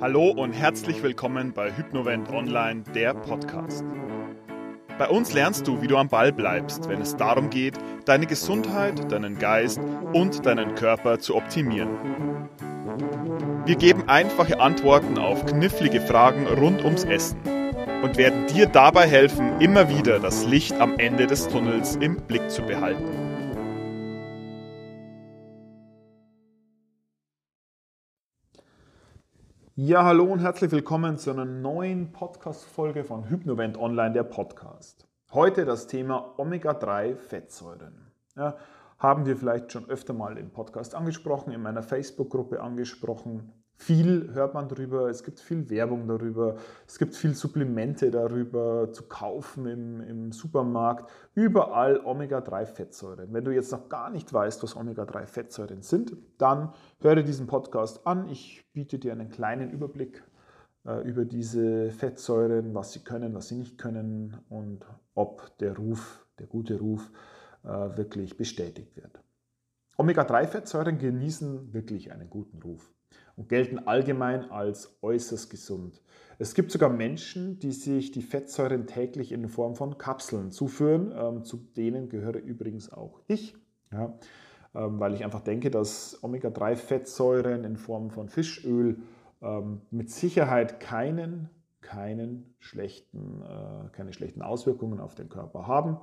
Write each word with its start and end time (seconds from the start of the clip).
Hallo 0.00 0.30
und 0.30 0.54
herzlich 0.54 1.02
willkommen 1.02 1.52
bei 1.52 1.70
Hypnovent 1.76 2.30
Online, 2.30 2.82
der 2.94 3.12
Podcast. 3.12 3.84
Bei 4.98 5.06
uns 5.06 5.34
lernst 5.34 5.66
du, 5.66 5.82
wie 5.82 5.86
du 5.86 5.98
am 5.98 6.08
Ball 6.08 6.32
bleibst, 6.32 6.88
wenn 6.88 7.02
es 7.02 7.16
darum 7.16 7.50
geht, 7.50 7.74
deine 8.06 8.24
Gesundheit, 8.24 9.12
deinen 9.12 9.38
Geist 9.38 9.78
und 10.14 10.46
deinen 10.46 10.74
Körper 10.76 11.18
zu 11.18 11.36
optimieren. 11.36 11.90
Wir 13.66 13.76
geben 13.76 14.08
einfache 14.08 14.58
Antworten 14.58 15.18
auf 15.18 15.44
knifflige 15.44 16.00
Fragen 16.00 16.46
rund 16.46 16.82
ums 16.86 17.04
Essen 17.04 17.38
und 18.02 18.16
werden 18.16 18.46
dir 18.46 18.64
dabei 18.64 19.06
helfen, 19.06 19.60
immer 19.60 19.90
wieder 19.90 20.20
das 20.20 20.46
Licht 20.46 20.80
am 20.80 20.98
Ende 20.98 21.26
des 21.26 21.48
Tunnels 21.48 21.96
im 21.96 22.16
Blick 22.16 22.50
zu 22.50 22.62
behalten. 22.62 23.25
Ja, 29.78 30.04
hallo 30.04 30.24
und 30.24 30.38
herzlich 30.38 30.72
willkommen 30.72 31.18
zu 31.18 31.30
einer 31.30 31.44
neuen 31.44 32.10
Podcast-Folge 32.10 33.04
von 33.04 33.28
Hypnovent 33.28 33.76
Online, 33.76 34.14
der 34.14 34.22
Podcast. 34.22 35.06
Heute 35.34 35.66
das 35.66 35.86
Thema 35.86 36.32
Omega-3-Fettsäuren. 36.38 38.10
Ja, 38.36 38.56
haben 38.98 39.26
wir 39.26 39.36
vielleicht 39.36 39.72
schon 39.72 39.90
öfter 39.90 40.14
mal 40.14 40.38
im 40.38 40.48
Podcast 40.48 40.94
angesprochen, 40.94 41.52
in 41.52 41.60
meiner 41.60 41.82
Facebook-Gruppe 41.82 42.62
angesprochen. 42.62 43.52
Viel 43.78 44.32
hört 44.32 44.54
man 44.54 44.68
darüber, 44.68 45.10
es 45.10 45.22
gibt 45.22 45.38
viel 45.38 45.68
Werbung 45.68 46.08
darüber, 46.08 46.56
es 46.86 46.98
gibt 46.98 47.14
viel 47.14 47.34
Supplemente 47.34 48.10
darüber 48.10 48.90
zu 48.90 49.06
kaufen 49.06 49.66
im, 49.66 50.00
im 50.00 50.32
Supermarkt. 50.32 51.10
Überall 51.34 52.00
Omega-3-Fettsäuren. 52.02 53.32
Wenn 53.32 53.44
du 53.44 53.52
jetzt 53.52 53.70
noch 53.72 53.90
gar 53.90 54.08
nicht 54.08 54.32
weißt, 54.32 54.62
was 54.62 54.76
Omega-3-Fettsäuren 54.76 55.82
sind, 55.82 56.16
dann 56.38 56.72
höre 57.00 57.22
diesen 57.22 57.46
Podcast 57.46 58.06
an. 58.06 58.28
Ich 58.30 58.64
biete 58.72 58.98
dir 58.98 59.12
einen 59.12 59.28
kleinen 59.28 59.70
Überblick 59.70 60.24
äh, 60.86 61.06
über 61.06 61.26
diese 61.26 61.90
Fettsäuren, 61.90 62.74
was 62.74 62.94
sie 62.94 63.04
können, 63.04 63.34
was 63.34 63.48
sie 63.48 63.56
nicht 63.56 63.76
können 63.76 64.38
und 64.48 64.86
ob 65.14 65.56
der 65.58 65.76
Ruf, 65.76 66.26
der 66.38 66.46
gute 66.46 66.78
Ruf, 66.78 67.10
äh, 67.62 67.68
wirklich 67.68 68.38
bestätigt 68.38 68.96
wird. 68.96 69.20
Omega-3-Fettsäuren 69.98 70.98
genießen 70.98 71.74
wirklich 71.74 72.10
einen 72.10 72.30
guten 72.30 72.62
Ruf 72.62 72.95
und 73.36 73.48
gelten 73.48 73.78
allgemein 73.86 74.50
als 74.50 74.98
äußerst 75.02 75.50
gesund. 75.50 76.02
Es 76.38 76.54
gibt 76.54 76.70
sogar 76.70 76.90
Menschen, 76.90 77.58
die 77.58 77.72
sich 77.72 78.10
die 78.10 78.22
Fettsäuren 78.22 78.86
täglich 78.86 79.32
in 79.32 79.48
Form 79.48 79.74
von 79.74 79.96
Kapseln 79.96 80.50
zuführen. 80.50 81.12
Ähm, 81.16 81.44
zu 81.44 81.56
denen 81.56 82.08
gehöre 82.08 82.38
übrigens 82.38 82.92
auch 82.92 83.20
ich, 83.26 83.56
ja, 83.92 84.18
ähm, 84.74 85.00
weil 85.00 85.14
ich 85.14 85.24
einfach 85.24 85.40
denke, 85.40 85.70
dass 85.70 86.18
Omega-3-Fettsäuren 86.22 87.64
in 87.64 87.76
Form 87.76 88.10
von 88.10 88.28
Fischöl 88.28 88.98
ähm, 89.40 89.80
mit 89.90 90.10
Sicherheit 90.10 90.80
keinen, 90.80 91.48
keinen 91.80 92.54
schlechten, 92.58 93.42
äh, 93.42 93.88
keine 93.92 94.12
schlechten 94.12 94.42
Auswirkungen 94.42 95.00
auf 95.00 95.14
den 95.14 95.28
Körper 95.28 95.66
haben 95.66 95.98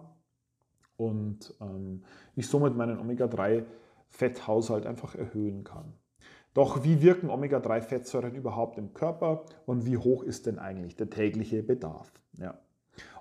und 0.97 1.53
ähm, 1.61 2.03
ich 2.35 2.47
somit 2.47 2.75
meinen 2.75 2.99
Omega-3-Fetthaushalt 2.99 4.85
einfach 4.87 5.13
erhöhen 5.15 5.63
kann. 5.63 5.93
Doch 6.53 6.83
wie 6.83 7.01
wirken 7.01 7.29
Omega-3-Fettsäuren 7.29 8.35
überhaupt 8.35 8.77
im 8.77 8.93
Körper 8.93 9.45
und 9.65 9.85
wie 9.85 9.97
hoch 9.97 10.23
ist 10.23 10.45
denn 10.45 10.59
eigentlich 10.59 10.95
der 10.95 11.09
tägliche 11.09 11.63
Bedarf? 11.63 12.11
Ja. 12.37 12.59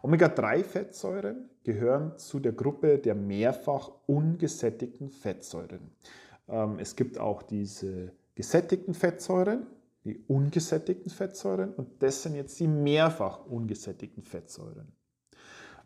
Omega-3-Fettsäuren 0.02 1.48
gehören 1.64 2.18
zu 2.18 2.40
der 2.40 2.52
Gruppe 2.52 2.98
der 2.98 3.14
mehrfach 3.14 3.90
ungesättigten 4.06 5.08
Fettsäuren. 5.08 5.90
Ähm, 6.48 6.78
es 6.78 6.94
gibt 6.96 7.18
auch 7.18 7.42
diese 7.42 8.12
gesättigten 8.34 8.94
Fettsäuren, 8.94 9.66
die 10.04 10.18
ungesättigten 10.28 11.10
Fettsäuren 11.10 11.72
und 11.74 12.02
das 12.02 12.22
sind 12.22 12.34
jetzt 12.34 12.58
die 12.60 12.66
mehrfach 12.66 13.46
ungesättigten 13.46 14.22
Fettsäuren. 14.22 14.92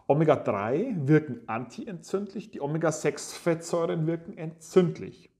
Omega-3 0.07 1.07
wirken 1.07 1.41
antientzündlich, 1.47 2.51
die 2.51 2.61
Omega-6-Fettsäuren 2.61 4.05
wirken 4.05 4.37
entzündlich. 4.37 5.32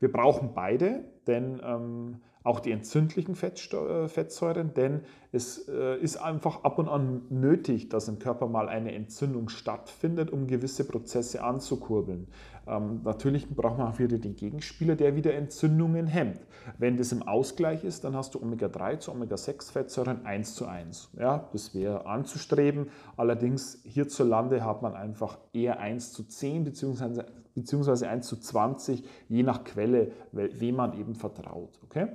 Wir 0.00 0.12
brauchen 0.12 0.52
beide, 0.54 1.04
denn 1.26 1.60
ähm, 1.64 2.20
auch 2.44 2.60
die 2.60 2.72
entzündlichen 2.72 3.34
äh, 3.34 4.08
Fettsäuren, 4.08 4.74
denn 4.74 5.00
es 5.32 5.66
äh, 5.66 5.98
ist 5.98 6.18
einfach 6.18 6.62
ab 6.62 6.78
und 6.78 6.88
an 6.88 7.22
nötig, 7.30 7.88
dass 7.88 8.06
im 8.06 8.18
Körper 8.18 8.46
mal 8.46 8.68
eine 8.68 8.92
Entzündung 8.92 9.48
stattfindet, 9.48 10.30
um 10.30 10.46
gewisse 10.46 10.86
Prozesse 10.86 11.42
anzukurbeln. 11.42 12.28
Ähm, 12.66 13.00
natürlich 13.04 13.48
braucht 13.48 13.78
man 13.78 13.88
auch 13.88 13.98
wieder 13.98 14.18
den 14.18 14.36
Gegenspieler, 14.36 14.96
der 14.96 15.16
wieder 15.16 15.34
Entzündungen 15.34 16.06
hemmt. 16.06 16.40
Wenn 16.78 16.96
das 16.96 17.12
im 17.12 17.22
Ausgleich 17.22 17.84
ist, 17.84 18.04
dann 18.04 18.16
hast 18.16 18.34
du 18.34 18.42
Omega-3 18.42 18.98
zu 18.98 19.12
Omega-6-Fettsäuren 19.12 20.24
1 20.24 20.54
zu 20.54 20.66
1. 20.66 21.10
Ja, 21.18 21.48
das 21.52 21.74
wäre 21.74 22.06
anzustreben. 22.06 22.88
Allerdings 23.16 23.80
hierzulande 23.84 24.64
hat 24.64 24.82
man 24.82 24.94
einfach 24.94 25.38
eher 25.52 25.80
1 25.80 26.12
zu 26.12 26.24
10 26.24 26.64
bzw 26.64 27.22
beziehungsweise 27.54 28.08
1 28.08 28.26
zu 28.26 28.36
20, 28.36 29.04
je 29.28 29.42
nach 29.42 29.64
Quelle, 29.64 30.10
wem 30.32 30.76
man 30.76 30.98
eben 30.98 31.14
vertraut. 31.14 31.78
Okay? 31.84 32.08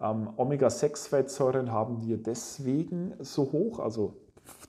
Ähm, 0.00 0.30
Omega-6-Fettsäuren 0.36 1.70
haben 1.70 2.02
wir 2.02 2.16
deswegen 2.20 3.14
so 3.20 3.52
hoch, 3.52 3.78
also 3.78 4.16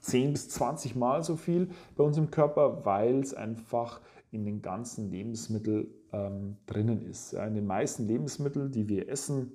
10 0.02 0.34
bis 0.34 0.50
20 0.50 0.96
Mal 0.96 1.24
so 1.24 1.36
viel 1.36 1.70
bei 1.96 2.04
uns 2.04 2.18
im 2.18 2.30
Körper, 2.30 2.86
weil 2.86 3.20
es 3.20 3.34
einfach 3.34 4.00
in 4.32 4.46
den 4.46 4.62
ganzen 4.62 5.12
Lebensmitteln 5.12 5.88
ähm, 6.14 6.58
drinnen 6.66 7.02
ist. 7.02 7.34
Ja, 7.34 7.46
in 7.46 7.54
den 7.54 7.68
meisten 7.68 8.08
Lebensmitteln, 8.08 8.72
die 8.72 8.88
wir 8.88 9.10
essen, 9.10 9.52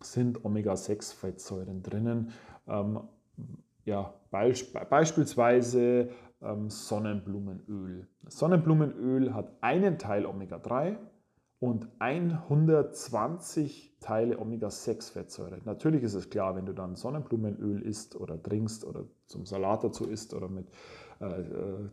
sind 0.00 0.44
Omega-6-Fettsäuren 0.44 1.82
drinnen. 1.82 2.30
Ähm, 2.66 3.00
ja, 3.84 4.14
be 4.30 4.52
beispielsweise 4.88 6.08
ähm, 6.42 6.70
Sonnenblumenöl. 6.70 8.08
Sonnenblumenöl 8.26 9.34
hat 9.34 9.52
einen 9.60 9.98
Teil 9.98 10.26
Omega-3 10.26 10.96
und 11.60 11.88
120 11.98 13.96
Teile 14.00 14.38
Omega-6-Fettsäure. 14.38 15.60
Natürlich 15.64 16.02
ist 16.02 16.14
es 16.14 16.28
klar, 16.30 16.56
wenn 16.56 16.66
du 16.66 16.72
dann 16.72 16.96
Sonnenblumenöl 16.96 17.82
isst 17.82 18.16
oder 18.16 18.42
trinkst 18.42 18.84
oder 18.84 19.04
zum 19.26 19.46
Salat 19.46 19.84
dazu 19.84 20.06
isst 20.06 20.34
oder 20.34 20.48
mit 20.48 20.66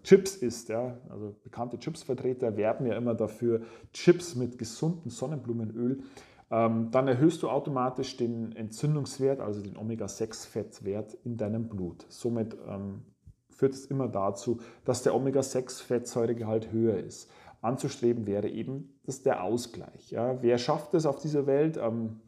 Chips 0.04 0.36
isst, 0.36 0.70
ja, 0.70 0.98
also 1.10 1.36
bekannte 1.44 1.78
Chipsvertreter 1.80 2.58
werben 2.58 2.86
ja 2.86 2.96
immer 2.96 3.14
dafür, 3.14 3.62
Chips 3.94 4.36
mit 4.36 4.58
gesundem 4.58 5.10
Sonnenblumenöl, 5.10 6.04
ähm, 6.50 6.90
dann 6.92 7.08
erhöhst 7.08 7.44
du 7.44 7.50
automatisch 7.50 8.18
den 8.18 8.56
Entzündungswert, 8.56 9.40
also 9.40 9.62
den 9.62 9.78
Omega-6-Fettwert 9.78 11.18
in 11.24 11.38
deinem 11.38 11.70
Blut. 11.70 12.06
Somit 12.10 12.58
ähm, 12.68 13.04
führt 13.50 13.74
es 13.74 13.86
immer 13.86 14.08
dazu, 14.08 14.60
dass 14.86 15.04
der 15.04 15.16
Omega-6-Fettsäuregehalt 15.16 16.72
höher 16.72 16.98
ist 16.98 17.30
anzustreben 17.62 18.26
wäre 18.26 18.50
eben 18.50 19.00
das 19.06 19.22
der 19.22 19.44
Ausgleich. 19.44 20.12
Ja. 20.12 20.42
Wer 20.42 20.58
schafft 20.58 20.94
es 20.94 21.06
auf 21.06 21.20
dieser 21.20 21.46
Welt? 21.46 21.78
Ähm, 21.78 22.20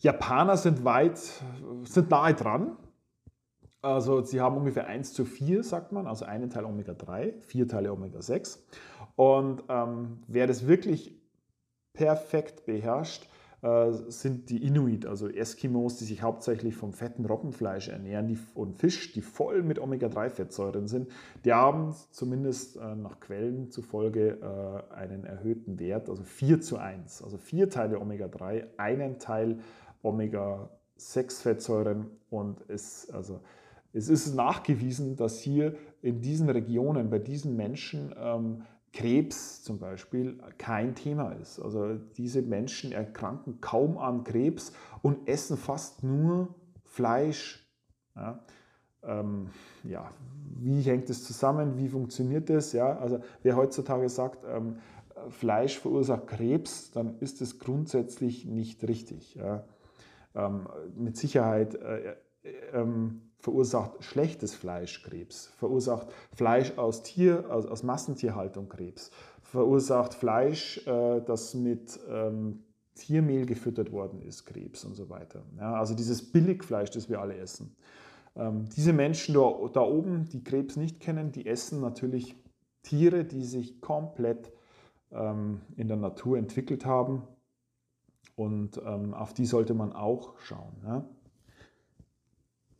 Japaner 0.00 0.56
sind 0.56 0.84
weit, 0.84 1.18
sind 1.84 2.10
nahe 2.10 2.34
dran. 2.34 2.76
Also 3.86 4.20
sie 4.22 4.40
haben 4.40 4.56
ungefähr 4.56 4.88
1 4.88 5.12
zu 5.12 5.24
4, 5.24 5.62
sagt 5.62 5.92
man, 5.92 6.08
also 6.08 6.24
einen 6.24 6.50
Teil 6.50 6.64
Omega-3, 6.64 7.40
vier 7.40 7.68
Teile 7.68 7.92
Omega-6. 7.92 8.58
Und 9.14 9.62
ähm, 9.68 10.24
wer 10.26 10.48
das 10.48 10.66
wirklich 10.66 11.16
perfekt 11.92 12.66
beherrscht, 12.66 13.28
äh, 13.62 13.92
sind 14.08 14.50
die 14.50 14.66
Inuit, 14.66 15.06
also 15.06 15.28
Eskimos, 15.28 15.98
die 15.98 16.04
sich 16.04 16.20
hauptsächlich 16.20 16.74
vom 16.74 16.92
fetten 16.92 17.26
Robbenfleisch 17.26 17.86
ernähren 17.86 18.26
die, 18.26 18.36
und 18.54 18.74
Fisch, 18.74 19.12
die 19.12 19.22
voll 19.22 19.62
mit 19.62 19.78
Omega-3-Fettsäuren 19.78 20.88
sind. 20.88 21.08
Die 21.44 21.52
haben 21.52 21.94
zumindest 22.10 22.78
äh, 22.78 22.96
nach 22.96 23.20
Quellen 23.20 23.70
zufolge 23.70 24.40
äh, 24.42 24.82
einen 24.94 25.22
erhöhten 25.22 25.78
Wert, 25.78 26.10
also 26.10 26.24
4 26.24 26.60
zu 26.60 26.78
1. 26.78 27.22
Also 27.22 27.38
vier 27.38 27.70
Teile 27.70 28.00
Omega-3, 28.00 28.66
einen 28.78 29.20
Teil 29.20 29.60
Omega-6-Fettsäuren 30.02 32.06
und 32.30 32.68
es, 32.68 33.08
also, 33.10 33.38
es 33.96 34.10
ist 34.10 34.34
nachgewiesen, 34.34 35.16
dass 35.16 35.38
hier 35.40 35.74
in 36.02 36.20
diesen 36.20 36.50
Regionen, 36.50 37.08
bei 37.08 37.18
diesen 37.18 37.56
Menschen, 37.56 38.14
ähm, 38.18 38.62
Krebs 38.92 39.62
zum 39.62 39.78
Beispiel 39.78 40.38
kein 40.58 40.94
Thema 40.94 41.32
ist. 41.32 41.60
Also 41.60 41.94
diese 42.16 42.42
Menschen 42.42 42.92
erkranken 42.92 43.60
kaum 43.60 43.98
an 43.98 44.24
Krebs 44.24 44.72
und 45.02 45.28
essen 45.28 45.56
fast 45.56 46.02
nur 46.02 46.54
Fleisch. 46.84 47.66
Ja, 48.14 48.44
ähm, 49.02 49.50
ja 49.84 50.10
wie 50.58 50.80
hängt 50.80 51.10
das 51.10 51.24
zusammen? 51.24 51.76
Wie 51.76 51.88
funktioniert 51.88 52.48
das? 52.48 52.72
Ja, 52.72 52.98
also 52.98 53.20
wer 53.42 53.56
heutzutage 53.56 54.08
sagt, 54.08 54.44
ähm, 54.48 54.76
Fleisch 55.28 55.78
verursacht 55.78 56.26
Krebs, 56.26 56.90
dann 56.90 57.18
ist 57.18 57.40
es 57.40 57.58
grundsätzlich 57.58 58.46
nicht 58.46 58.86
richtig. 58.86 59.34
Ja. 59.34 59.64
Ähm, 60.34 60.68
mit 60.94 61.16
Sicherheit 61.16 61.74
äh, 61.74 62.16
äh, 62.42 62.50
ähm, 62.72 63.25
verursacht 63.38 64.02
schlechtes 64.02 64.54
Fleisch 64.54 65.02
Krebs, 65.02 65.46
verursacht 65.56 66.08
Fleisch 66.32 66.76
aus 66.76 67.02
Tier, 67.02 67.44
aus, 67.50 67.66
aus 67.66 67.82
Massentierhaltung 67.82 68.68
Krebs, 68.68 69.10
verursacht 69.42 70.14
Fleisch, 70.14 70.86
äh, 70.86 71.20
das 71.20 71.54
mit 71.54 71.98
ähm, 72.08 72.64
Tiermehl 72.94 73.46
gefüttert 73.46 73.92
worden 73.92 74.22
ist, 74.22 74.46
Krebs 74.46 74.84
und 74.84 74.94
so 74.94 75.08
weiter. 75.08 75.42
Ja, 75.58 75.74
also 75.74 75.94
dieses 75.94 76.32
Billigfleisch, 76.32 76.90
das 76.90 77.08
wir 77.08 77.20
alle 77.20 77.36
essen. 77.36 77.76
Ähm, 78.34 78.66
diese 78.76 78.92
Menschen 78.92 79.34
da, 79.34 79.52
da 79.72 79.80
oben, 79.82 80.28
die 80.30 80.42
Krebs 80.42 80.76
nicht 80.76 81.00
kennen, 81.00 81.32
die 81.32 81.46
essen 81.46 81.80
natürlich 81.80 82.34
Tiere, 82.82 83.24
die 83.24 83.44
sich 83.44 83.80
komplett 83.80 84.52
ähm, 85.12 85.60
in 85.76 85.88
der 85.88 85.96
Natur 85.96 86.38
entwickelt 86.38 86.84
haben. 86.84 87.22
Und 88.34 88.80
ähm, 88.84 89.14
auf 89.14 89.32
die 89.32 89.46
sollte 89.46 89.72
man 89.72 89.92
auch 89.92 90.38
schauen. 90.40 90.76
Ja? 90.84 91.08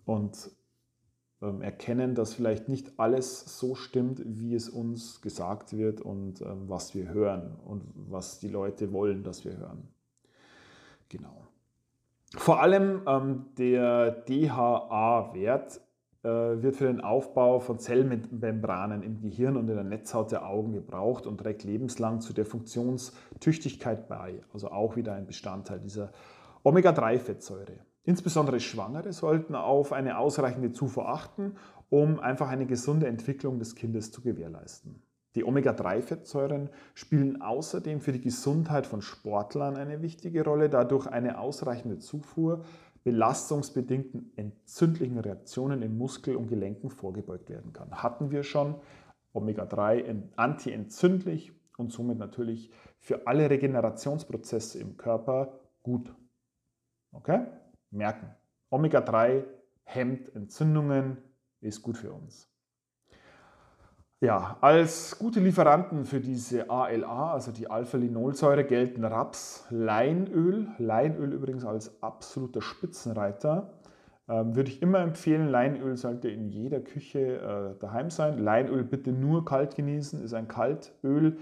Und 0.07 0.51
ähm, 1.43 1.61
erkennen, 1.61 2.15
dass 2.15 2.33
vielleicht 2.33 2.69
nicht 2.69 2.99
alles 2.99 3.59
so 3.59 3.75
stimmt, 3.75 4.23
wie 4.25 4.55
es 4.55 4.71
uns 4.71 5.21
gesagt 5.21 5.77
wird 5.77 6.01
und 6.01 6.41
ähm, 6.41 6.69
was 6.69 6.95
wir 6.95 7.11
hören 7.11 7.57
und 7.67 7.83
was 7.95 8.39
die 8.39 8.49
Leute 8.49 8.93
wollen, 8.93 9.23
dass 9.23 9.45
wir 9.45 9.59
hören. 9.59 9.89
Genau. 11.11 11.43
Vor 12.35 12.61
allem 12.61 13.03
ähm, 13.07 13.47
der 13.59 14.11
DHA-Wert 14.11 15.81
äh, 16.23 16.29
wird 16.29 16.77
für 16.77 16.87
den 16.87 17.01
Aufbau 17.01 17.61
von 17.61 17.79
Zellmembranen 17.79 19.03
im 19.03 19.21
Gehirn 19.21 19.57
und 19.57 19.69
in 19.69 19.75
der 19.75 19.85
Netzhaut 19.85 20.33
der 20.33 20.49
Augen 20.49 20.73
gebraucht 20.73 21.27
und 21.27 21.39
trägt 21.39 21.65
lebenslang 21.65 22.21
zu 22.21 22.33
der 22.33 22.47
Funktionstüchtigkeit 22.47 24.09
bei. 24.09 24.43
Also 24.53 24.71
auch 24.71 24.97
wieder 24.97 25.15
ein 25.15 25.27
Bestandteil 25.27 25.79
dieser 25.81 26.11
Omega-3-Fettsäure. 26.65 27.79
Insbesondere 28.07 28.61
Schwangere 28.61 29.13
sollten 29.13 29.57
auf 29.57 29.93
eine 29.93 30.17
ausreichende 30.19 30.71
Zufuhr 30.71 31.09
achten, 31.09 31.57
um 31.91 32.21
einfach 32.21 32.49
eine 32.49 32.65
gesunde 32.65 33.09
Entwicklung 33.09 33.59
des 33.59 33.75
Kindes 33.75 34.13
zu 34.13 34.23
gewährleisten. 34.23 35.03
Die 35.35 35.45
Omega-3-Fettsäuren 35.45 36.71
spielen 36.95 37.43
außerdem 37.43 38.01
für 38.01 38.13
die 38.13 38.21
Gesundheit 38.21 38.87
von 38.87 39.03
Sportlern 39.03 39.77
eine 39.77 40.03
wichtige 40.03 40.45
Rolle, 40.45 40.71
da 40.71 40.85
durch 40.85 41.09
eine 41.09 41.39
ausreichende 41.39 41.99
Zufuhr 41.99 42.65
belastungsbedingten 43.03 44.33
entzündlichen 44.37 45.19
Reaktionen 45.19 45.83
in 45.83 45.99
Muskel 45.99 46.37
und 46.37 46.47
Gelenken 46.47 46.91
vorgebeugt 46.91 47.51
werden 47.51 47.73
kann. 47.73 47.91
Hatten 47.91 48.31
wir 48.31 48.45
schon 48.45 48.77
Omega-3 49.33 50.31
antientzündlich 50.37 51.53
und 51.77 51.93
somit 51.93 52.19
natürlich 52.19 52.71
für 53.01 53.27
alle 53.27 53.51
Regenerationsprozesse 53.51 54.79
im 54.79 54.97
Körper 54.97 55.59
gut. 55.83 56.15
Okay? 57.13 57.47
Merken. 57.91 58.35
Omega-3 58.71 59.45
hemmt 59.85 60.35
Entzündungen, 60.35 61.19
ist 61.61 61.83
gut 61.83 61.97
für 61.97 62.13
uns. 62.13 62.49
Ja, 64.21 64.57
als 64.63 65.19
gute 65.19 65.41
Lieferanten 65.41 66.07
für 66.07 66.21
diese 66.21 66.71
ALA, 66.71 67.33
also 67.33 67.53
die 67.53 67.69
Alpha-Linolsäure, 67.69 68.65
gelten 68.65 69.05
Raps, 69.05 69.67
Leinöl, 69.69 70.69
Leinöl 70.79 71.35
übrigens 71.35 71.67
als 71.67 72.03
absoluter 72.03 72.63
Spitzenreiter. 72.63 73.75
Ähm, 74.29 74.57
würde 74.57 74.71
ich 74.71 74.81
immer 74.81 75.01
empfehlen, 75.01 75.49
Leinöl 75.49 75.97
sollte 75.97 76.31
in 76.31 76.49
jeder 76.49 76.81
Küche 76.81 77.37
äh, 77.77 77.79
daheim 77.79 78.09
sein. 78.11 78.39
Leinöl 78.39 78.85
bitte 78.85 79.13
nur 79.13 79.45
kalt 79.45 79.77
genießen, 79.77 80.23
ist 80.23 80.33
ein 80.33 80.49
Kaltöl. 80.49 81.37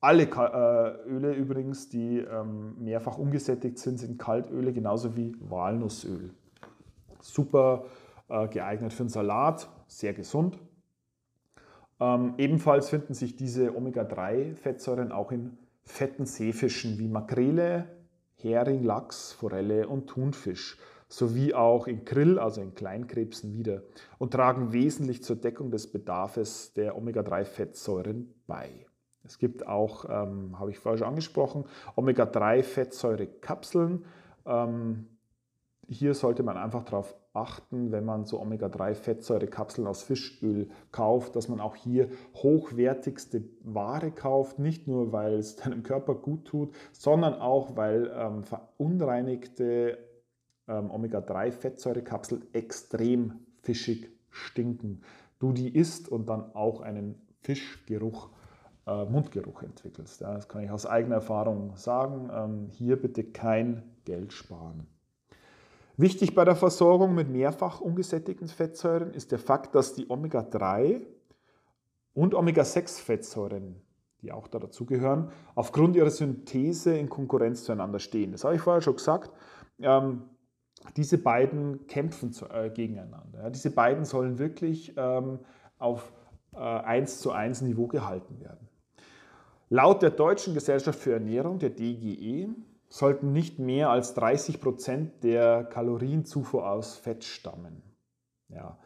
Alle 0.00 0.22
äh, 0.22 1.08
Öle 1.08 1.34
übrigens, 1.34 1.90
die 1.90 2.18
ähm, 2.18 2.74
mehrfach 2.78 3.18
ungesättigt 3.18 3.78
sind, 3.78 3.98
sind 3.98 4.18
Kaltöle, 4.18 4.72
genauso 4.72 5.14
wie 5.16 5.36
Walnussöl. 5.40 6.30
Super 7.20 7.84
äh, 8.28 8.48
geeignet 8.48 8.94
für 8.94 9.02
einen 9.02 9.10
Salat, 9.10 9.68
sehr 9.86 10.14
gesund. 10.14 10.58
Ähm, 12.00 12.34
ebenfalls 12.38 12.88
finden 12.88 13.12
sich 13.12 13.36
diese 13.36 13.76
Omega-3-Fettsäuren 13.76 15.12
auch 15.12 15.32
in 15.32 15.58
fetten 15.82 16.24
Seefischen 16.24 16.98
wie 16.98 17.08
Makrele, 17.08 17.86
Hering, 18.36 18.82
Lachs, 18.82 19.32
Forelle 19.32 19.86
und 19.86 20.06
Thunfisch 20.06 20.78
sowie 21.08 21.52
auch 21.52 21.86
in 21.86 22.04
Krill, 22.06 22.38
also 22.38 22.62
in 22.62 22.74
Kleinkrebsen 22.74 23.52
wieder 23.52 23.82
und 24.18 24.32
tragen 24.32 24.72
wesentlich 24.72 25.22
zur 25.22 25.36
Deckung 25.36 25.70
des 25.70 25.92
Bedarfs 25.92 26.72
der 26.72 26.96
Omega-3-Fettsäuren 26.96 28.32
bei. 28.46 28.86
Es 29.30 29.38
gibt 29.38 29.66
auch, 29.68 30.06
ähm, 30.08 30.58
habe 30.58 30.72
ich 30.72 30.80
vorher 30.80 30.98
schon 30.98 31.06
angesprochen, 31.06 31.64
Omega-3-Fettsäurekapseln. 31.94 34.04
Ähm, 34.44 35.06
hier 35.86 36.14
sollte 36.14 36.42
man 36.42 36.56
einfach 36.56 36.82
darauf 36.82 37.14
achten, 37.32 37.92
wenn 37.92 38.04
man 38.04 38.24
so 38.24 38.40
Omega-3-Fettsäurekapseln 38.40 39.86
aus 39.86 40.02
Fischöl 40.02 40.68
kauft, 40.90 41.36
dass 41.36 41.48
man 41.48 41.60
auch 41.60 41.76
hier 41.76 42.08
hochwertigste 42.34 43.44
Ware 43.62 44.10
kauft. 44.10 44.58
Nicht 44.58 44.88
nur, 44.88 45.12
weil 45.12 45.34
es 45.34 45.54
deinem 45.54 45.84
Körper 45.84 46.16
gut 46.16 46.46
tut, 46.46 46.74
sondern 46.90 47.34
auch, 47.34 47.76
weil 47.76 48.12
ähm, 48.12 48.42
verunreinigte 48.42 49.98
ähm, 50.66 50.90
Omega-3-Fettsäurekapseln 50.90 52.52
extrem 52.52 53.46
fischig 53.62 54.10
stinken. 54.28 55.02
Du 55.38 55.52
die 55.52 55.72
isst 55.72 56.08
und 56.08 56.28
dann 56.28 56.52
auch 56.52 56.80
einen 56.80 57.14
Fischgeruch 57.42 58.30
Mundgeruch 58.90 59.62
entwickelst. 59.62 60.20
Das 60.20 60.48
kann 60.48 60.62
ich 60.62 60.70
aus 60.70 60.86
eigener 60.86 61.16
Erfahrung 61.16 61.76
sagen. 61.76 62.30
Ähm, 62.32 62.68
hier 62.70 63.00
bitte 63.00 63.24
kein 63.24 63.82
Geld 64.04 64.32
sparen. 64.32 64.86
Wichtig 65.96 66.34
bei 66.34 66.44
der 66.44 66.56
Versorgung 66.56 67.14
mit 67.14 67.28
mehrfach 67.28 67.80
ungesättigten 67.80 68.48
Fettsäuren 68.48 69.12
ist 69.12 69.32
der 69.32 69.38
Fakt, 69.38 69.74
dass 69.74 69.92
die 69.94 70.08
Omega-3 70.08 71.02
und 72.14 72.34
Omega-6-Fettsäuren, 72.34 73.76
die 74.22 74.32
auch 74.32 74.48
da 74.48 74.58
dazugehören, 74.58 75.30
aufgrund 75.54 75.96
ihrer 75.96 76.10
Synthese 76.10 76.96
in 76.96 77.08
Konkurrenz 77.08 77.64
zueinander 77.64 77.98
stehen. 77.98 78.32
Das 78.32 78.44
habe 78.44 78.54
ich 78.54 78.62
vorher 78.62 78.80
schon 78.80 78.96
gesagt. 78.96 79.30
Ähm, 79.78 80.22
diese 80.96 81.18
beiden 81.18 81.86
kämpfen 81.86 82.34
äh, 82.50 82.70
gegeneinander. 82.70 83.50
Diese 83.50 83.70
beiden 83.70 84.06
sollen 84.06 84.38
wirklich 84.38 84.94
ähm, 84.96 85.40
auf 85.78 86.12
1 86.52 87.20
zu 87.20 87.30
1 87.30 87.62
Niveau 87.62 87.86
gehalten 87.86 88.40
werden. 88.40 88.69
Laut 89.72 90.02
der 90.02 90.10
Deutschen 90.10 90.52
Gesellschaft 90.52 90.98
für 90.98 91.12
Ernährung, 91.12 91.60
der 91.60 91.70
DGE, 91.70 92.48
sollten 92.88 93.32
nicht 93.32 93.60
mehr 93.60 93.90
als 93.90 94.14
30 94.14 94.60
Prozent 94.60 95.22
der 95.22 95.62
Kalorienzufuhr 95.62 96.68
aus 96.68 96.96
Fett 96.96 97.22
stammen. 97.22 97.80
Ja. 98.48 98.76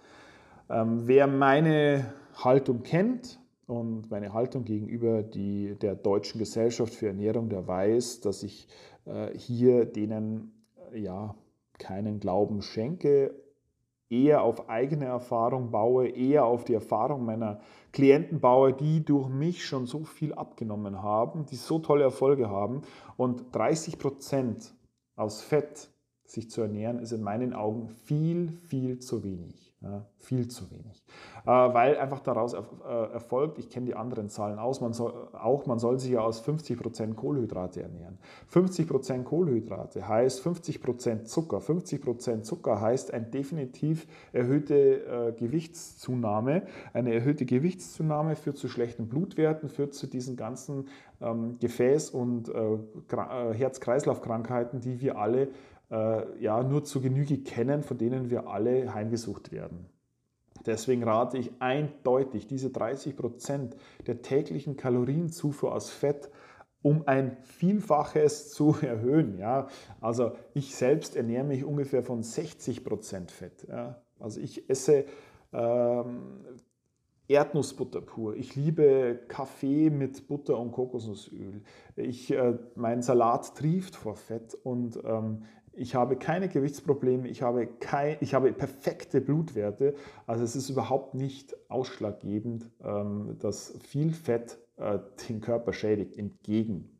Ähm, 0.68 1.08
wer 1.08 1.26
meine 1.26 2.12
Haltung 2.34 2.82
kennt 2.82 3.40
und 3.66 4.10
meine 4.10 4.34
Haltung 4.34 4.66
gegenüber 4.66 5.22
die, 5.22 5.74
der 5.80 5.94
Deutschen 5.94 6.38
Gesellschaft 6.38 6.92
für 6.92 7.06
Ernährung, 7.06 7.48
der 7.48 7.66
weiß, 7.66 8.20
dass 8.20 8.42
ich 8.42 8.68
äh, 9.06 9.36
hier 9.38 9.86
denen 9.86 10.52
äh, 10.92 10.98
ja 10.98 11.34
keinen 11.78 12.20
Glauben 12.20 12.60
schenke 12.60 13.34
eher 14.14 14.42
auf 14.42 14.68
eigene 14.68 15.06
Erfahrung 15.06 15.70
baue, 15.70 16.08
eher 16.08 16.44
auf 16.44 16.64
die 16.64 16.74
Erfahrung 16.74 17.24
meiner 17.24 17.60
Klienten 17.92 18.40
baue, 18.40 18.72
die 18.72 19.04
durch 19.04 19.28
mich 19.28 19.64
schon 19.64 19.86
so 19.86 20.04
viel 20.04 20.34
abgenommen 20.34 21.02
haben, 21.02 21.46
die 21.46 21.56
so 21.56 21.78
tolle 21.78 22.04
Erfolge 22.04 22.48
haben. 22.48 22.82
Und 23.16 23.54
30 23.54 23.98
Prozent 23.98 24.74
aus 25.16 25.42
Fett 25.42 25.90
sich 26.26 26.50
zu 26.50 26.62
ernähren, 26.62 26.98
ist 26.98 27.12
in 27.12 27.22
meinen 27.22 27.52
Augen 27.52 27.88
viel, 27.88 28.50
viel 28.50 28.98
zu 28.98 29.22
wenig. 29.22 29.74
Ja, 29.80 30.06
viel 30.16 30.48
zu 30.48 30.70
wenig. 30.70 31.04
Äh, 31.46 31.50
weil 31.50 31.98
einfach 31.98 32.20
daraus 32.20 32.54
äh, 32.54 32.58
erfolgt, 33.12 33.58
ich 33.58 33.68
kenne 33.68 33.84
die 33.84 33.94
anderen 33.94 34.30
Zahlen 34.30 34.58
aus, 34.58 34.80
man 34.80 34.94
soll, 34.94 35.12
auch 35.34 35.66
man 35.66 35.78
soll 35.78 35.98
sich 35.98 36.12
ja 36.12 36.20
aus 36.20 36.42
50% 36.42 37.14
Kohlenhydrate 37.14 37.82
ernähren. 37.82 38.18
50% 38.50 39.24
Kohlenhydrate 39.24 40.08
heißt 40.08 40.40
50% 40.40 41.24
Zucker. 41.24 41.58
50% 41.58 42.42
Zucker 42.42 42.80
heißt 42.80 43.12
eine 43.12 43.26
definitiv 43.26 44.06
erhöhte 44.32 45.04
äh, 45.04 45.32
Gewichtszunahme. 45.32 46.62
Eine 46.94 47.12
erhöhte 47.12 47.44
Gewichtszunahme 47.44 48.36
führt 48.36 48.56
zu 48.56 48.68
schlechten 48.68 49.08
Blutwerten, 49.08 49.68
führt 49.68 49.92
zu 49.92 50.06
diesen 50.06 50.36
ganzen 50.36 50.88
ähm, 51.20 51.58
Gefäß- 51.60 52.12
und 52.12 52.50
Herz-Kreislauf-Krankheiten, 53.14 54.80
die 54.80 55.00
wir 55.00 55.18
alle 55.18 55.48
ja, 56.40 56.62
nur 56.62 56.82
zu 56.82 57.00
Genüge 57.00 57.38
kennen, 57.38 57.82
von 57.82 57.98
denen 57.98 58.30
wir 58.30 58.48
alle 58.48 58.92
heimgesucht 58.94 59.52
werden. 59.52 59.86
Deswegen 60.66 61.04
rate 61.04 61.38
ich 61.38 61.50
eindeutig, 61.60 62.46
diese 62.46 62.70
30 62.70 63.16
Prozent 63.16 63.76
der 64.06 64.22
täglichen 64.22 64.76
Kalorienzufuhr 64.76 65.72
aus 65.72 65.90
Fett 65.90 66.30
um 66.84 67.02
ein 67.06 67.38
Vielfaches 67.42 68.50
zu 68.50 68.76
erhöhen. 68.82 69.38
Ja. 69.38 69.68
Also 70.00 70.32
ich 70.52 70.76
selbst 70.76 71.16
ernähre 71.16 71.44
mich 71.44 71.64
ungefähr 71.64 72.02
von 72.02 72.22
60 72.22 72.84
Prozent 72.84 73.30
Fett. 73.30 73.66
Ja. 73.68 74.02
Also 74.20 74.40
ich 74.40 74.68
esse 74.68 75.06
ähm, 75.52 76.44
Erdnussbutter 77.26 78.02
pur. 78.02 78.36
Ich 78.36 78.54
liebe 78.54 79.18
Kaffee 79.28 79.88
mit 79.88 80.28
Butter 80.28 80.58
und 80.58 80.72
Kokosnussöl. 80.72 81.62
Ich, 81.96 82.30
äh, 82.30 82.58
mein 82.74 83.00
Salat 83.00 83.56
trieft 83.56 83.96
vor 83.96 84.16
Fett 84.16 84.54
und 84.62 85.00
ähm, 85.04 85.44
ich 85.76 85.94
habe 85.94 86.16
keine 86.16 86.48
Gewichtsprobleme, 86.48 87.28
ich 87.28 87.42
habe, 87.42 87.66
kein, 87.66 88.16
ich 88.20 88.34
habe 88.34 88.52
perfekte 88.52 89.20
Blutwerte. 89.20 89.94
Also 90.26 90.44
es 90.44 90.56
ist 90.56 90.70
überhaupt 90.70 91.14
nicht 91.14 91.56
ausschlaggebend, 91.68 92.70
ähm, 92.82 93.36
dass 93.40 93.74
viel 93.82 94.12
Fett 94.12 94.58
äh, 94.76 94.98
den 95.28 95.40
Körper 95.40 95.72
schädigt. 95.72 96.16
Im 96.16 96.38
Gegenteil. 96.42 96.93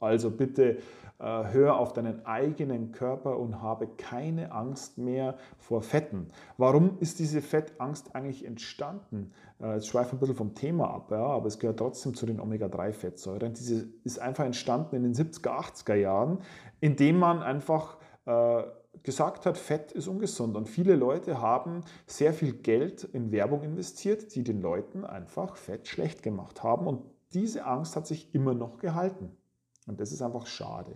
Also 0.00 0.30
bitte 0.30 0.78
äh, 1.22 1.44
hör 1.52 1.78
auf 1.78 1.92
deinen 1.92 2.26
eigenen 2.26 2.90
Körper 2.90 3.38
und 3.38 3.62
habe 3.62 3.86
keine 3.86 4.50
Angst 4.50 4.98
mehr 4.98 5.36
vor 5.56 5.82
Fetten. 5.82 6.30
Warum 6.58 6.98
ist 6.98 7.20
diese 7.20 7.40
Fettangst 7.40 8.14
eigentlich 8.14 8.44
entstanden? 8.44 9.32
Äh, 9.60 9.74
jetzt 9.74 9.86
schweife 9.86 10.16
ein 10.16 10.18
bisschen 10.18 10.34
vom 10.34 10.54
Thema 10.54 10.90
ab, 10.90 11.12
ja, 11.12 11.24
aber 11.24 11.46
es 11.46 11.60
gehört 11.60 11.78
trotzdem 11.78 12.14
zu 12.14 12.26
den 12.26 12.40
Omega-3-Fettsäuren. 12.40 13.52
Diese 13.54 13.88
ist 14.02 14.18
einfach 14.18 14.44
entstanden 14.44 14.96
in 14.96 15.04
den 15.04 15.14
70er, 15.14 15.50
80er 15.50 15.94
Jahren, 15.94 16.38
indem 16.80 17.20
man 17.20 17.40
einfach 17.40 17.98
äh, 18.24 18.64
gesagt 19.02 19.46
hat, 19.46 19.58
Fett 19.58 19.92
ist 19.92 20.08
ungesund. 20.08 20.56
Und 20.56 20.68
viele 20.68 20.96
Leute 20.96 21.40
haben 21.40 21.82
sehr 22.06 22.32
viel 22.32 22.52
Geld 22.52 23.04
in 23.04 23.32
Werbung 23.32 23.62
investiert, 23.62 24.34
die 24.34 24.42
den 24.42 24.60
Leuten 24.60 25.04
einfach 25.04 25.56
Fett 25.56 25.86
schlecht 25.86 26.22
gemacht 26.22 26.62
haben. 26.62 26.86
Und 26.86 27.04
diese 27.32 27.64
Angst 27.64 27.96
hat 27.96 28.06
sich 28.06 28.34
immer 28.34 28.54
noch 28.54 28.78
gehalten. 28.78 29.36
Und 29.86 30.00
das 30.00 30.12
ist 30.12 30.22
einfach 30.22 30.46
schade. 30.46 30.94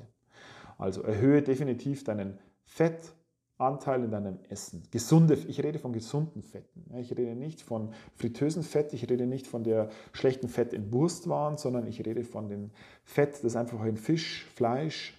Also 0.79 1.03
erhöhe 1.03 1.43
definitiv 1.43 2.05
deinen 2.05 2.39
Fettanteil 2.65 4.05
in 4.05 4.11
deinem 4.11 4.39
Essen. 4.49 4.83
Gesunde, 4.91 5.35
ich 5.35 5.63
rede 5.63 5.79
von 5.79 5.93
gesunden 5.93 6.43
Fetten. 6.43 6.95
Ich 6.99 7.11
rede 7.13 7.35
nicht 7.35 7.63
von 7.63 7.93
fritösen 8.15 8.63
Fett, 8.63 8.93
ich 8.93 9.09
rede 9.09 9.27
nicht 9.27 9.47
von 9.47 9.65
der 9.65 9.89
schlechten 10.13 10.49
Fett 10.49 10.73
in 10.73 10.93
Wurstwaren, 10.93 11.57
sondern 11.57 11.87
ich 11.87 12.05
rede 12.05 12.25
von 12.25 12.49
dem 12.49 12.71
Fett, 13.05 13.43
das 13.43 13.57
einfach 13.57 13.85
in 13.85 13.97
Fisch, 13.97 14.45
Fleisch, 14.55 15.15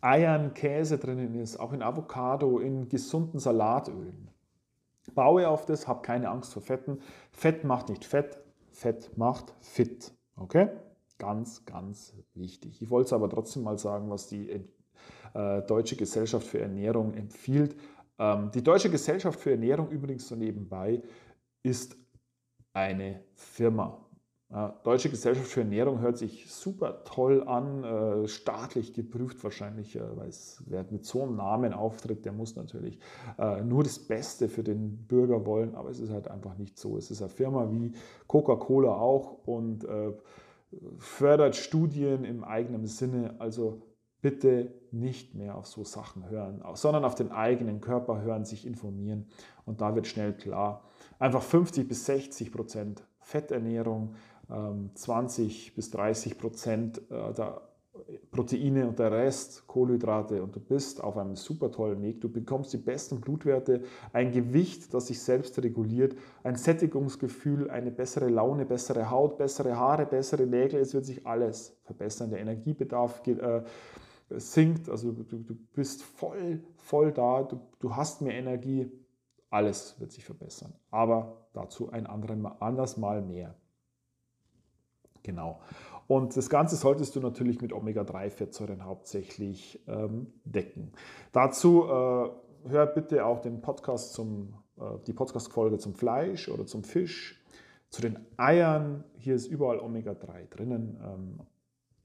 Eiern, 0.00 0.52
Käse 0.52 0.98
drinnen 0.98 1.34
ist, 1.34 1.58
auch 1.58 1.72
in 1.72 1.82
Avocado, 1.82 2.58
in 2.58 2.88
gesunden 2.88 3.38
Salatölen. 3.38 4.28
Baue 5.14 5.48
auf 5.48 5.64
das, 5.66 5.86
hab 5.86 6.02
keine 6.02 6.28
Angst 6.28 6.52
vor 6.52 6.62
Fetten. 6.62 6.98
Fett 7.30 7.64
macht 7.64 7.88
nicht 7.88 8.04
Fett, 8.04 8.38
Fett 8.70 9.16
macht 9.16 9.54
fit. 9.60 10.12
Okay? 10.36 10.68
Ganz, 11.24 11.64
ganz 11.64 12.12
wichtig. 12.34 12.82
Ich 12.82 12.90
wollte 12.90 13.06
es 13.06 13.12
aber 13.14 13.30
trotzdem 13.30 13.62
mal 13.62 13.78
sagen, 13.78 14.10
was 14.10 14.26
die 14.26 14.50
äh, 15.32 15.62
Deutsche 15.62 15.96
Gesellschaft 15.96 16.46
für 16.46 16.60
Ernährung 16.60 17.14
empfiehlt. 17.14 17.76
Ähm, 18.18 18.50
die 18.54 18.62
Deutsche 18.62 18.90
Gesellschaft 18.90 19.40
für 19.40 19.52
Ernährung 19.52 19.88
übrigens 19.88 20.28
so 20.28 20.36
nebenbei 20.36 21.02
ist 21.62 21.96
eine 22.74 23.24
Firma. 23.32 24.04
Deutsche 24.84 25.08
Gesellschaft 25.08 25.48
für 25.48 25.60
Ernährung 25.62 26.00
hört 26.00 26.16
sich 26.16 26.48
super 26.52 27.02
toll 27.04 27.42
an, 27.48 27.82
äh, 27.82 28.28
staatlich 28.28 28.92
geprüft 28.92 29.42
wahrscheinlich, 29.42 29.96
äh, 29.96 30.16
weil 30.16 30.28
es, 30.28 30.62
wer 30.66 30.84
mit 30.90 31.04
so 31.04 31.22
einem 31.22 31.36
Namen 31.36 31.72
auftritt, 31.72 32.24
der 32.24 32.32
muss 32.32 32.54
natürlich 32.54 33.00
äh, 33.38 33.62
nur 33.62 33.82
das 33.82 33.98
Beste 33.98 34.48
für 34.48 34.62
den 34.62 35.06
Bürger 35.08 35.44
wollen, 35.44 35.74
aber 35.74 35.88
es 35.88 35.98
ist 35.98 36.10
halt 36.10 36.28
einfach 36.28 36.56
nicht 36.58 36.78
so. 36.78 36.96
Es 36.98 37.10
ist 37.10 37.20
eine 37.22 37.30
Firma 37.30 37.68
wie 37.72 37.94
Coca-Cola 38.28 38.94
auch 38.94 39.38
und 39.46 39.84
fördert 40.98 41.56
Studien 41.56 42.24
im 42.24 42.44
eigenen 42.44 42.86
Sinne, 42.86 43.34
also 43.38 43.82
bitte 44.20 44.72
nicht 44.90 45.34
mehr 45.34 45.56
auf 45.56 45.66
so 45.66 45.84
Sachen 45.84 46.30
hören, 46.30 46.62
sondern 46.74 47.04
auf 47.04 47.14
den 47.14 47.30
eigenen 47.30 47.80
Körper 47.80 48.22
hören, 48.22 48.44
sich 48.44 48.66
informieren. 48.66 49.26
Und 49.66 49.80
da 49.80 49.94
wird 49.94 50.06
schnell 50.06 50.32
klar, 50.32 50.84
einfach 51.18 51.42
50 51.42 51.86
bis 51.86 52.06
60 52.06 52.50
Prozent 52.50 53.06
Fetternährung, 53.20 54.14
20 54.94 55.68
ähm, 55.68 55.74
bis 55.74 55.90
30 55.90 56.38
Prozent 56.38 56.98
äh, 57.10 57.32
der 57.34 57.62
Proteine 58.30 58.86
und 58.88 58.98
der 58.98 59.12
Rest 59.12 59.66
Kohlenhydrate 59.66 60.42
und 60.42 60.54
du 60.54 60.60
bist 60.60 61.02
auf 61.02 61.16
einem 61.16 61.36
super 61.36 61.70
tollen 61.70 62.02
Weg. 62.02 62.20
Du 62.20 62.28
bekommst 62.28 62.72
die 62.72 62.78
besten 62.78 63.20
Blutwerte, 63.20 63.82
ein 64.12 64.32
Gewicht, 64.32 64.92
das 64.92 65.06
sich 65.06 65.20
selbst 65.20 65.60
reguliert, 65.62 66.16
ein 66.42 66.56
Sättigungsgefühl, 66.56 67.70
eine 67.70 67.90
bessere 67.90 68.28
Laune, 68.28 68.66
bessere 68.66 69.10
Haut, 69.10 69.38
bessere 69.38 69.76
Haare, 69.76 70.06
bessere 70.06 70.46
Nägel. 70.46 70.80
Es 70.80 70.94
wird 70.94 71.06
sich 71.06 71.26
alles 71.26 71.76
verbessern. 71.84 72.30
Der 72.30 72.40
Energiebedarf 72.40 73.22
geht, 73.22 73.38
äh, 73.38 73.62
sinkt, 74.30 74.88
also 74.88 75.12
du, 75.12 75.22
du, 75.22 75.54
bist 75.74 76.02
voll, 76.02 76.62
voll 76.76 77.12
da, 77.12 77.42
du, 77.42 77.60
du 77.78 77.94
hast 77.94 78.20
mehr 78.22 78.34
Energie. 78.34 78.90
Alles 79.50 79.98
wird 80.00 80.12
sich 80.12 80.24
verbessern. 80.24 80.72
Aber 80.90 81.46
dazu 81.52 81.90
ein 81.90 82.06
anderes 82.06 82.96
Mal 82.96 83.22
mehr. 83.22 83.54
Genau. 85.22 85.60
Und 86.06 86.36
das 86.36 86.50
Ganze 86.50 86.76
solltest 86.76 87.16
du 87.16 87.20
natürlich 87.20 87.60
mit 87.60 87.72
Omega-3-Fettsäuren 87.72 88.84
hauptsächlich 88.84 89.82
ähm, 89.86 90.32
decken. 90.44 90.92
Dazu 91.32 91.84
äh, 91.84 92.30
hör 92.68 92.86
bitte 92.86 93.24
auch 93.24 93.40
den 93.40 93.60
Podcast 93.60 94.12
zum, 94.12 94.54
äh, 94.78 94.98
die 95.06 95.12
Podcast-Folge 95.12 95.78
zum 95.78 95.94
Fleisch 95.94 96.48
oder 96.48 96.66
zum 96.66 96.84
Fisch, 96.84 97.42
zu 97.88 98.02
den 98.02 98.18
Eiern. 98.36 99.04
Hier 99.16 99.34
ist 99.34 99.46
überall 99.46 99.78
Omega-3 99.78 100.48
drinnen. 100.50 101.00
Ähm, 101.02 101.40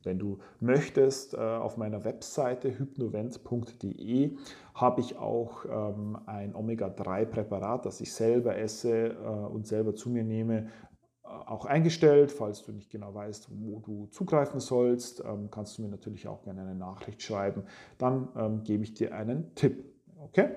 wenn 0.03 0.17
du 0.17 0.39
möchtest, 0.61 1.33
äh, 1.33 1.37
auf 1.37 1.75
meiner 1.75 2.05
Webseite 2.05 2.77
hypnovent.de 2.77 4.37
habe 4.73 5.01
ich 5.01 5.17
auch 5.17 5.65
ähm, 5.65 6.17
ein 6.25 6.55
Omega-3-Präparat, 6.55 7.85
das 7.85 7.99
ich 7.99 8.13
selber 8.13 8.57
esse 8.57 9.09
äh, 9.09 9.13
und 9.17 9.67
selber 9.67 9.93
zu 9.93 10.09
mir 10.09 10.23
nehme, 10.23 10.69
auch 11.45 11.65
eingestellt. 11.65 12.31
Falls 12.31 12.63
du 12.63 12.71
nicht 12.71 12.89
genau 12.89 13.13
weißt, 13.13 13.49
wo 13.51 13.79
du 13.79 14.07
zugreifen 14.07 14.59
sollst, 14.59 15.23
ähm, 15.23 15.49
kannst 15.51 15.77
du 15.77 15.83
mir 15.83 15.89
natürlich 15.89 16.27
auch 16.27 16.41
gerne 16.41 16.61
eine 16.61 16.75
Nachricht 16.75 17.21
schreiben. 17.21 17.63
Dann 17.97 18.29
ähm, 18.35 18.63
gebe 18.63 18.83
ich 18.83 18.93
dir 18.93 19.13
einen 19.13 19.53
Tipp. 19.55 19.85
Okay? 20.21 20.49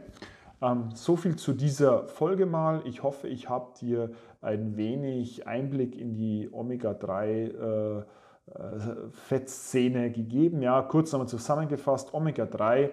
Ähm, 0.60 0.90
so 0.94 1.16
viel 1.16 1.36
zu 1.36 1.52
dieser 1.52 2.06
Folge 2.06 2.46
mal. 2.46 2.82
Ich 2.86 3.02
hoffe, 3.02 3.28
ich 3.28 3.48
habe 3.48 3.74
dir 3.80 4.12
ein 4.40 4.76
wenig 4.76 5.46
Einblick 5.46 5.96
in 5.96 6.14
die 6.14 6.48
Omega-3 6.50 7.26
äh, 7.26 7.98
äh, 7.98 9.10
Fettszene 9.10 10.10
gegeben. 10.10 10.62
Ja, 10.62 10.82
kurz 10.82 11.12
nochmal 11.12 11.28
zusammengefasst: 11.28 12.14
Omega-3 12.14 12.90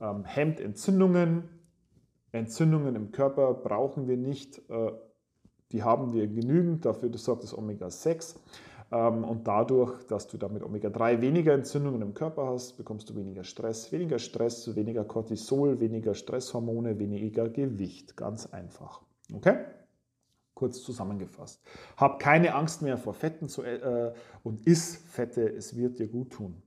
ähm, 0.00 0.24
hemmt 0.24 0.60
Entzündungen. 0.60 1.48
Entzündungen 2.32 2.96
im 2.96 3.12
Körper 3.12 3.54
brauchen 3.54 4.08
wir 4.08 4.16
nicht. 4.16 4.60
Die 5.72 5.82
haben 5.82 6.12
wir 6.12 6.26
genügend, 6.28 6.84
dafür 6.84 7.10
sorgt 7.18 7.42
das 7.42 7.56
Omega-6. 7.56 8.36
Ähm, 8.92 9.24
und 9.24 9.48
dadurch, 9.48 10.04
dass 10.04 10.28
du 10.28 10.38
damit 10.38 10.62
Omega-3 10.62 11.20
weniger 11.20 11.54
Entzündungen 11.54 12.02
im 12.02 12.14
Körper 12.14 12.46
hast, 12.46 12.76
bekommst 12.76 13.10
du 13.10 13.16
weniger 13.16 13.42
Stress. 13.42 13.90
Weniger 13.90 14.18
Stress, 14.18 14.74
weniger 14.76 15.04
Cortisol, 15.04 15.80
weniger 15.80 16.14
Stresshormone, 16.14 16.98
weniger 16.98 17.48
Gewicht. 17.48 18.16
Ganz 18.16 18.46
einfach. 18.46 19.02
Okay? 19.32 19.64
Kurz 20.54 20.82
zusammengefasst. 20.82 21.60
Hab 21.96 22.20
keine 22.20 22.54
Angst 22.54 22.80
mehr 22.82 22.96
vor 22.96 23.12
Fetten 23.12 23.48
zu, 23.48 23.62
äh, 23.62 24.14
und 24.44 24.66
iss 24.66 24.96
Fette, 24.96 25.48
es 25.48 25.76
wird 25.76 25.98
dir 25.98 26.08
gut 26.08 26.32
tun. 26.32 26.62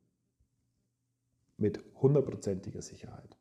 Mit 1.57 1.83
hundertprozentiger 1.95 2.81
Sicherheit. 2.81 3.38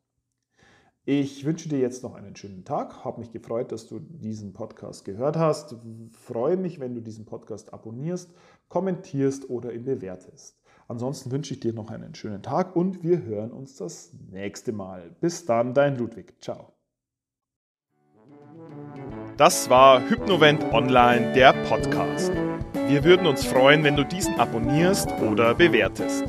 Ich 1.11 1.43
wünsche 1.43 1.67
dir 1.67 1.79
jetzt 1.79 2.03
noch 2.03 2.13
einen 2.13 2.35
schönen 2.35 2.65
Tag. 2.65 3.03
Habe 3.03 3.21
mich 3.21 3.31
gefreut, 3.31 3.71
dass 3.71 3.87
du 3.87 3.97
diesen 3.97 4.53
Podcast 4.53 5.05
gehört 5.05 5.37
hast. 5.37 5.75
Freue 6.11 6.55
mich, 6.55 6.79
wenn 6.79 6.93
du 6.93 7.01
diesen 7.01 7.25
Podcast 7.25 7.73
abonnierst, 7.73 8.31
kommentierst 8.67 9.49
oder 9.49 9.73
ihn 9.73 9.85
bewertest. 9.85 10.61
Ansonsten 10.87 11.31
wünsche 11.31 11.55
ich 11.55 11.61
dir 11.61 11.73
noch 11.73 11.89
einen 11.89 12.13
schönen 12.13 12.43
Tag 12.43 12.75
und 12.75 13.01
wir 13.01 13.23
hören 13.23 13.49
uns 13.49 13.75
das 13.75 14.11
nächste 14.29 14.71
Mal. 14.71 15.15
Bis 15.19 15.47
dann, 15.47 15.73
dein 15.73 15.97
Ludwig. 15.97 16.35
Ciao. 16.41 16.73
Das 19.35 19.67
war 19.67 20.07
Hypnovent 20.07 20.63
Online, 20.71 21.33
der 21.33 21.53
Podcast. 21.67 22.31
Wir 22.87 23.03
würden 23.03 23.25
uns 23.25 23.45
freuen, 23.45 23.83
wenn 23.83 23.95
du 23.95 24.05
diesen 24.05 24.35
abonnierst 24.35 25.11
oder 25.23 25.55
bewertest. 25.55 26.25